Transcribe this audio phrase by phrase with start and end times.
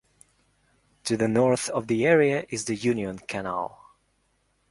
[1.03, 3.85] To the north of the area is the Union Canal.